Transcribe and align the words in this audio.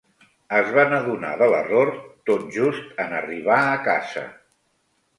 Es 0.59 0.71
van 0.77 0.95
adonar 0.99 1.33
de 1.43 1.51
l'error 1.51 1.93
tot 2.31 2.49
just 2.59 3.05
en 3.07 3.17
arribar 3.23 3.63
a 3.71 3.81
casa. 3.93 4.29